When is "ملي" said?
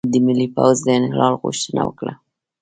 0.25-0.47